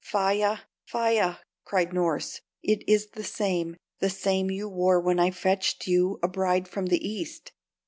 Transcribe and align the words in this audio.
"Faia, 0.03 0.61
Faia!" 0.87 1.37
cried 1.63 1.93
Norss, 1.93 2.41
"it 2.63 2.83
is 2.89 3.11
the 3.11 3.23
same, 3.23 3.77
the 3.99 4.09
same 4.09 4.49
you 4.49 4.67
wore 4.67 4.99
when 4.99 5.19
I 5.19 5.29
fetched 5.29 5.85
you 5.85 6.17
a 6.23 6.27
bride 6.27 6.67
from 6.67 6.87
the 6.87 7.07
East!" 7.07 7.51